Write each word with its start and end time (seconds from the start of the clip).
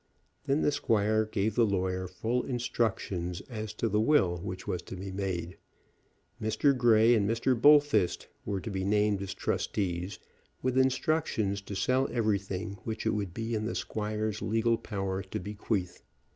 Then 0.45 0.63
the 0.63 0.71
squire 0.71 1.25
gave 1.25 1.53
the 1.53 1.63
lawyer 1.63 2.07
full 2.07 2.41
instructions 2.41 3.39
as 3.41 3.71
to 3.75 3.87
the 3.87 4.01
will 4.01 4.37
which 4.39 4.67
was 4.67 4.81
to 4.81 4.95
be 4.95 5.11
made. 5.11 5.57
Mr. 6.41 6.75
Grey 6.75 7.13
and 7.13 7.29
Mr. 7.29 7.53
Bullfist 7.55 8.27
were 8.43 8.59
to 8.61 8.71
be 8.71 8.83
named 8.83 9.21
as 9.21 9.35
trustees, 9.35 10.17
with 10.63 10.75
instructions 10.75 11.61
to 11.61 11.75
sell 11.75 12.09
everything 12.11 12.79
which 12.83 13.05
it 13.05 13.11
would 13.11 13.31
be 13.31 13.53
in 13.53 13.65
the 13.65 13.75
squire's 13.75 14.41
legal 14.41 14.75
power 14.79 15.21
to 15.21 15.39
bequeath. 15.39 16.01